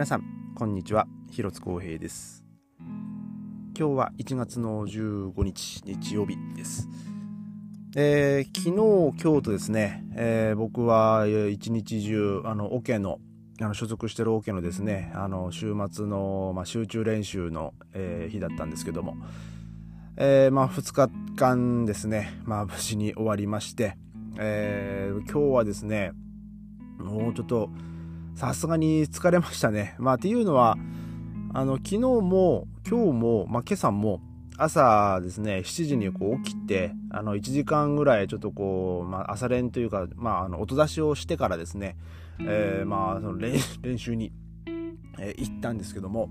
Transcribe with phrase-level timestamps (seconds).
[0.00, 1.06] 皆さんこんにちは。
[1.30, 2.42] 広津光平です。
[3.78, 6.88] 今日は1月の15日日曜日です。
[7.94, 13.18] えー、昨日今日とですね、えー、僕は一日中あのオケの
[13.60, 19.18] あの所属してるオケのですねあの週末の、まあ、集中練習の、えー、日だったんですけども、
[20.16, 23.98] えーまあ、2日間ですね、まあ、無事に終わりまして、
[24.38, 26.12] えー、今日はですね
[26.98, 27.68] もうちょっと
[28.40, 29.94] さすがに疲れましたね。
[30.00, 30.78] まあっていうのは
[31.52, 34.22] あの昨日も今日も、まあ、今朝も
[34.56, 41.98] 朝ですね7時にこう起きてあの1時間ぐらいちょっとこう、まあ、朝練というか、まあ、あの音出しをしてからですね、
[42.40, 43.58] えー、まあその 練
[43.98, 44.32] 習に、
[45.18, 46.30] えー、行ったんですけども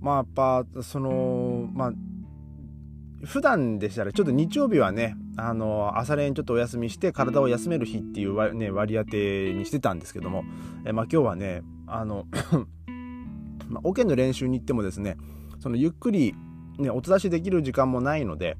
[0.00, 1.92] まあやっぱそのまあ
[3.26, 10.44] 普段でしたらちょっと日曜日はねあの朝練ちょっとお休みして体を休める日っていう割,、ね、割り当てにしてたんですけども、
[10.84, 12.26] えまあ、今日はねあの
[13.68, 15.16] まあ、オケの練習に行ってもですね
[15.58, 16.34] そのゆっくり、
[16.78, 18.58] ね、お伝しできる時間もないので、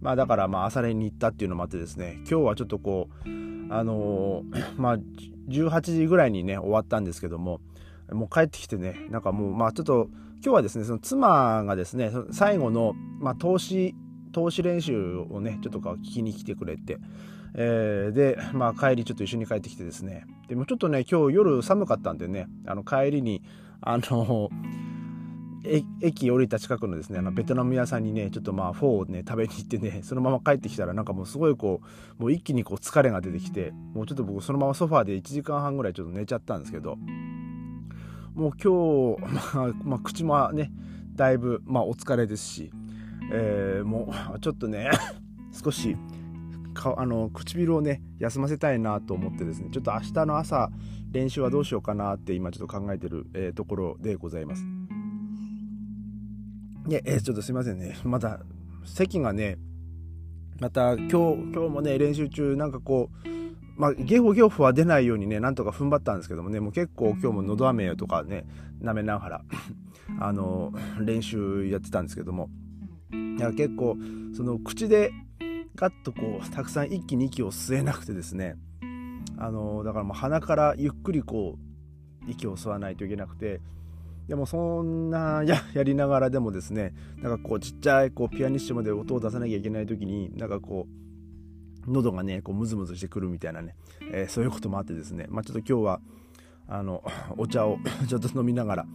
[0.00, 3.28] まあ、だからまあ朝練に行ったっていうのもあってですね今日はちょっとこう
[3.72, 4.98] あのー、 まあ
[5.48, 7.60] 18時ぐらいにね終わったんですけども
[8.12, 10.08] もう帰ってきてねなんかもうまあちょっと
[10.44, 13.94] 今日はですねその妻がですね最後の、まあ、投資
[14.32, 16.98] 投資練習をねちょっと聞きに来てくれて、
[17.54, 20.26] えー、で、まあ、帰りちょっと一緒に帰ってきてですね。
[20.48, 23.42] でもちょっとね今日夜寒かったんでねあの帰りに
[23.80, 24.50] あの
[26.00, 31.80] 駅降りた近くのですねあのベトナム屋さんにねちょっとまあフォーをね食べに行ってねそのまま帰ってきたらなんかもうすごいこ
[32.18, 36.96] うもう一気にこう疲れが出てきてもうちょっと僕そのままソファーで1時間半ぐらいちょっと寝ちゃったんですけど
[38.34, 40.72] もう今日、まあ、まあ、口もね
[41.14, 42.72] だいぶまあお疲れですし
[43.30, 44.90] えー、もうちょっとね
[45.52, 45.96] 少し
[46.74, 50.70] かあの唇をね休ませたいなと思ってですねちょっと明日の朝
[51.10, 54.64] 練習はどうしようかなって今ちょっと考えてる、えー、ところでございます。
[56.88, 58.40] で、えー、ちょっとすいませんねまだ
[58.84, 59.58] 席がね
[60.60, 63.32] また今日今日もね練習中なんかこう
[63.76, 68.44] まあ、ゲホゲホは出ないようにね、なんとか踏ん張ったんですけどもね、もう結構今日ものど飴とかね、
[68.82, 69.44] 舐めながら
[70.20, 72.50] あの、練習やってたんですけども、
[73.12, 73.96] いや結構
[74.34, 75.12] その口で
[75.74, 78.56] ガッとこうたくさん一気に息を吸えなくてですね。
[79.38, 81.58] あのだからもう鼻からゆっくりこ
[82.26, 83.60] う息を吸わないといけなくて。
[84.28, 90.86] でもそんなや りながらでもですねなんかこうちっちゃいこうピアニッシモで音を出さなきゃいけない時になんかこ
[91.86, 93.74] う喉がねこうムズムズしてくるみたいなね、
[94.12, 95.26] えー、そういうこともあってですね。
[95.28, 96.00] まあちょっと今日は
[96.68, 97.02] あの
[97.36, 98.86] お茶を ちょっと飲みながら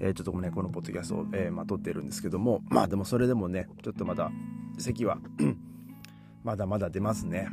[0.00, 4.30] えー、ちょっとねこのポッドキャストを、えー、まあ、撮ってるんですけどもまあでもそれでもねちょっとまだ
[4.78, 5.18] 咳は
[6.44, 7.48] まだまだ出ますね。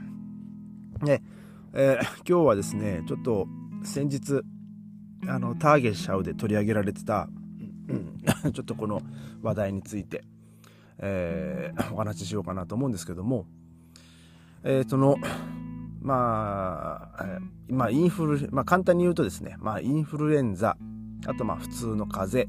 [1.04, 1.22] で、
[1.74, 3.48] えー、今日はですねちょっと
[3.84, 4.42] 先日
[5.28, 7.30] あのターゲシャウで取り上げられてた、
[8.54, 9.02] ちょっとこの
[9.42, 10.24] 話題について、
[11.00, 13.46] えー、お話ししようかなと思うんですけども
[14.64, 15.18] えー、その
[16.02, 20.78] まあ、まあ、インフル、まあ、簡単に言うとですね、まあ、インフルエンザ
[21.28, 22.48] あとまあ普通の風。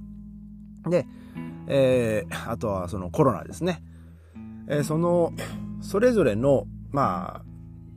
[0.85, 1.07] 邪で、
[1.67, 3.83] えー、あとはそのコロナですね、
[4.69, 5.33] えー、その
[5.81, 7.43] それぞれのまあ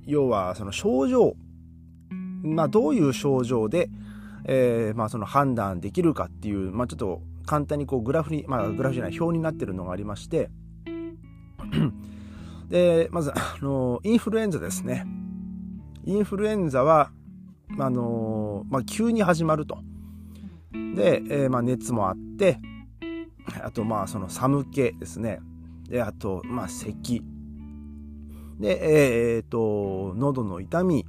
[0.05, 1.35] 要はその症状。
[2.43, 3.89] まあどういう症状で、
[4.45, 10.49] えー、まあその判断できるかっていう、まあ、ちょっと簡単にこうグラフにまあグラフじゃない表になってるのがありまして。
[12.69, 15.05] でまずあのインフルエンザですね。
[16.05, 17.11] インフルエンザは
[17.79, 19.79] あのまあ、急に始まると。
[20.97, 22.59] で、えー、まあ、熱もあって
[23.61, 25.39] あとまあその寒気ですね。
[25.87, 27.23] であとまあ咳。
[28.59, 31.05] でえー、っと喉の痛み。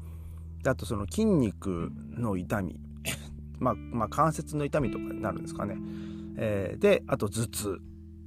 [0.66, 2.78] あとその筋肉の痛み。
[3.58, 5.76] まあ、まあ、関節の痛みとかになるんですかね、
[6.36, 7.78] えー、であと頭痛。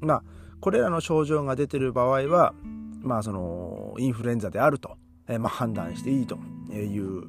[0.01, 0.23] まあ
[0.59, 2.53] これらの症状が出てる場合は
[3.01, 4.97] まあそのインフルエンザであると、
[5.27, 6.37] えー、まあ、判断していいと
[6.73, 7.27] いう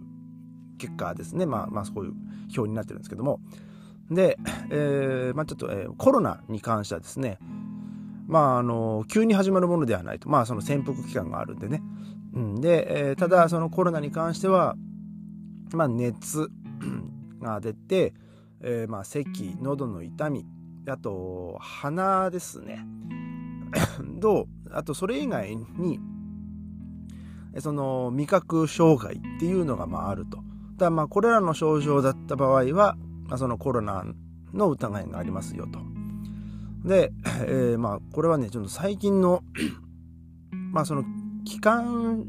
[0.78, 1.46] 結果ですね。
[1.46, 2.14] まあまあそういう
[2.56, 3.40] 表になってるんですけども。
[4.14, 4.38] で、
[4.70, 7.38] えーまあ、ちょっと、えー、コロナに関してはですね、
[8.26, 11.82] まあ、あの急に始まるものではないと、まあ、その潜伏期間があるんでね、
[12.34, 14.74] うん、で、えー、ただそのコロナに関しては、
[15.72, 16.48] まあ、熱
[17.40, 18.14] が出て、
[18.62, 20.46] えーまあ、咳喉の痛み
[20.88, 22.84] あと鼻ですね。
[24.20, 26.00] とあとそれ以外に
[27.58, 30.42] その味覚障害っていうのがまああると。
[30.76, 32.96] だまあこれらの症状だった場合は
[33.32, 34.04] まあ、そのコロナ
[34.52, 35.78] の疑いがありますよと。
[36.86, 37.14] で、
[37.46, 39.42] えー、まあこれはねちょっと最近の
[40.70, 41.02] まあその
[41.46, 42.26] 気管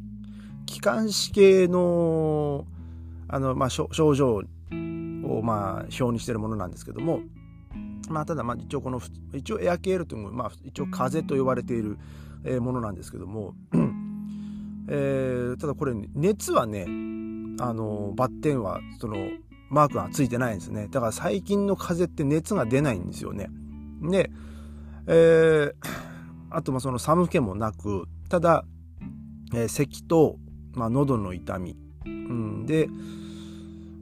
[0.66, 2.66] 気管支系の
[3.28, 4.44] あの、まあ、症状
[5.26, 7.20] をまあ表にしてるものなんですけども
[8.10, 9.02] まあただまあ一応この
[9.34, 11.98] 一応エアケールというのまあ一応風邪と呼ばれている
[12.62, 13.56] ものなんですけども、
[14.88, 16.86] えー、ただこれ熱はね
[17.60, 19.18] あのバッテンはその
[19.74, 20.88] マークがついてないんですね。
[20.92, 23.50] だから最近の風邪って熱が出ないんですよね。
[24.04, 24.30] で、
[25.08, 25.74] えー、
[26.52, 28.66] あとまあその寒気もなくただ、
[29.54, 30.38] えー、咳と、
[30.76, 31.76] まあ、喉の痛み、
[32.06, 32.88] うん、で、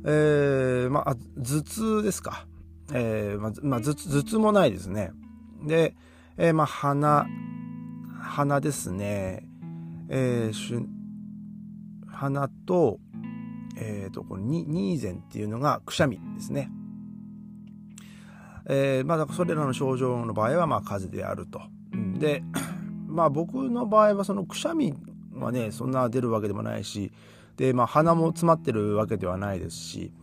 [0.03, 2.45] えー、まあ頭痛ですか、
[2.91, 5.11] えーまあまあ、頭頭痛もないですね。
[5.65, 5.95] で、
[6.35, 7.27] えー、まあ鼻
[8.19, 9.47] 鼻ですね、
[10.09, 10.75] えー、し
[12.07, 12.99] 鼻と、
[13.75, 16.71] えーと、このニーゼンっていうのがくしゃみですね。
[18.65, 21.61] えー、まあ、それらの症状の場合は、まあ、風邪であると。
[22.19, 22.43] で、
[23.07, 24.93] まあ、僕の場合は、そのくしゃみ
[25.35, 27.11] はね、そんな出るわけでもないし、
[27.57, 30.13] で、まあ、鼻も詰まってるわけではないですし、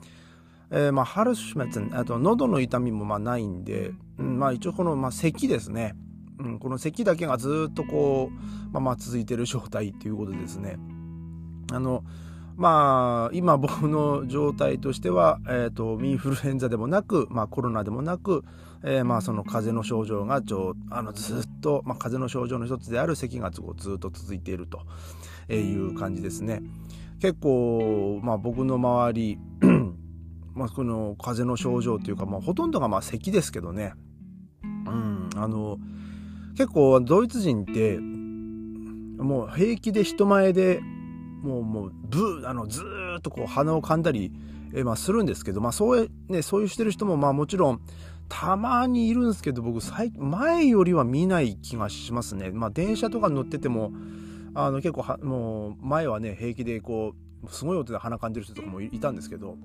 [0.71, 5.97] えー、まあ、ハルシュメツン、あと、喉の痛みもまあないんで、うん、まあ、一応この、まあ、咳ですね。
[6.39, 10.79] うん、この咳だけがずっとこう、まあ、まあ続いてる状態っていうことですね。
[11.73, 12.05] あの、
[12.59, 18.45] まあ、今僕の状態としては、え、ー、と、インフルエンザでもなく、まあコロナでもなく、
[18.83, 24.83] えー、まあその風邪の症状がちょあのずっと、まあ風邪の症状の一つである咳がずっと続いていると
[25.53, 26.61] いう感じですね。
[27.21, 29.39] 結構、まあ僕の周り、
[30.53, 33.93] まあこの風邪の症状というか、まあほとんどがまあ咳ですけどね。
[34.65, 35.79] うん、あの、
[36.57, 38.01] 結構ドイツ人って
[39.23, 40.81] もう平気で人前で
[41.43, 42.83] もうもうブーあのず
[43.19, 44.33] っとこう鼻を噛んだり、
[44.75, 47.81] えまあ、するんですけど、まあそういうね、そういうしてる人もまあもちろん
[48.29, 49.81] たまにいるんですけど僕
[50.19, 52.51] 前よりは見ない気がしますね。
[52.51, 53.93] まあ電車とか乗ってても
[54.55, 57.15] あの結構はもう前はね平気でこ
[57.45, 59.57] うすごい音で鼻噛んでる人とかもいたんですけど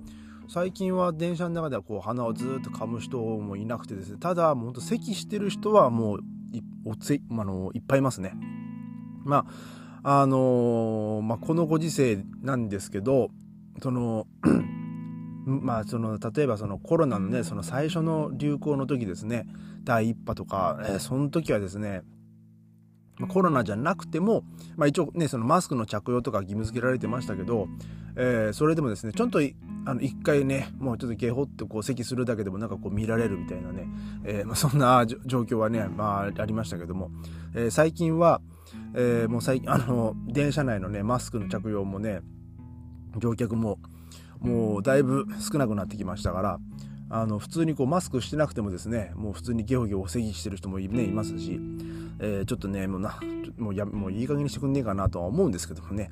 [0.48, 6.20] 最近は電車の中ではこう鼻をずっと噛む人もいなくてですねただもうほんと咳してる人はもう
[6.54, 8.34] いおつい,、あのいっぱいいますね。
[9.24, 9.46] まあ
[10.04, 13.30] あのー、まあ、このご時世なんですけど
[13.82, 14.28] その
[15.46, 19.46] まあその例えばそのコロナのねその最初の流行の時ですね
[19.84, 22.02] 第1波とか、えー、その時はですね
[23.30, 24.44] コロナじゃなくても、
[24.76, 27.68] まあ、一応ねそのマスクの着用とか義務付けられてましたけど、
[28.16, 29.40] えー、それでもですねちょっと
[29.86, 33.88] あの一回ねもうちょっとゲホってこう咳するだけでもなんかこう見られるみたいなね、
[34.26, 37.12] えー、まあ、そんな状況はね、まあ、ありましたけども、
[37.54, 38.42] えー、最近は、
[38.96, 42.22] えもう最近あの電車内のねマスクの着用もね
[43.18, 43.80] 乗客も
[44.40, 46.60] もうだいぶ少なくなってきましたから
[47.10, 51.60] あの普通にこうマスクしてなくてもですねもう普通にゲホゲホ咳してる人も,、ね、いますし、
[52.20, 53.20] えー、ちょっとねもうな
[53.58, 56.12] もうやもういい加減にしてくんねえかなとは思うんですけどもね。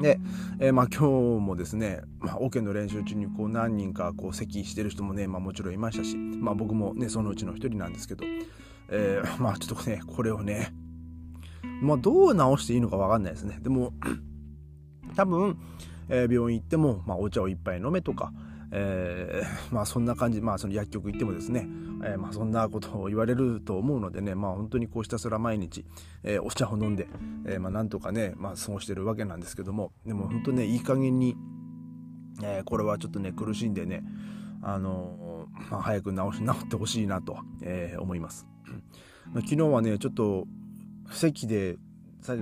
[0.00, 0.20] で、
[0.60, 8.24] えー、まあ今日もですね、まあ、オ、ケの練習中にこう何人かこう咳してる人もね、まあ、もちろんいましたし、まあ、僕もねそのうちの一人なんですけど、
[8.90, 10.72] えー、まあちょっとねこれをね
[11.80, 13.58] まあどう直していいのか分かんないですね。
[13.62, 13.92] でも
[15.16, 15.58] 多分、
[16.08, 18.32] えー、病院行っても、まあ、お茶を一杯飲めとか、
[18.70, 21.68] えー、 まあそんな感じ、まあその薬局行ってもですね、
[22.04, 25.84] えー、まあそんなことを言われると思うのでね、まあ本当にこうひたすら毎日、
[26.22, 27.08] えー、お茶を飲んで、
[27.46, 31.36] えー、まあなんとかね、まあ過ごしてるわけなんですけども、でも本当ね、いい加減に、
[32.42, 34.04] えー、これはちょっとね、苦しんでね、
[34.62, 38.46] あのー、まあ早く治し、治ってほしいなと、えー、思います。
[39.32, 40.46] まあ、昨日はね、ちょっと
[41.10, 41.76] 席で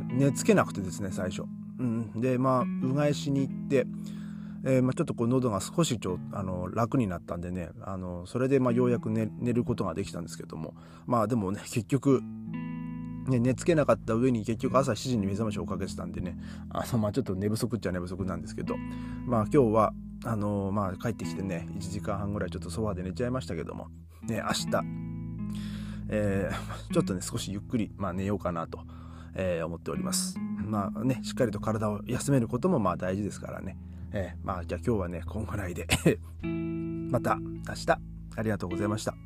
[0.09, 1.45] 寝つけなくてですね、最初。
[1.79, 3.87] うん、で、まあ、うがいしに行って、
[4.65, 10.75] えー、まあ、ちょっとこう喉が少しちょあの楽になったんでねあのそれでまあようやく寝寝ることができたんですけども。
[11.07, 12.23] まあでもね 結局
[13.29, 16.39] ね、寝つけなかった上に結局朝7時に目覚ましをかけてたんでね
[16.71, 18.77] あの、まあ、ちょっと寝不足っちゃ寝不足なんですけど。
[19.27, 19.93] まあ今日は
[20.25, 23.89] あのまあ帰ってきてね1時間半ぐらいちょっとソファで寝ちゃいましたけども。
[24.23, 25.16] ね明日、
[26.09, 28.81] えー、ちょっとね少しゆっくり、まあ、寝ようかなと、
[29.35, 30.39] えー、思っております。
[30.65, 33.77] まあねしっかりと体を休めることもまあ大事ですからね。
[34.13, 35.87] えー、まあじゃあ今日はねこんぐらいで。
[37.11, 37.99] また明日。
[38.39, 39.26] ありがとうございました。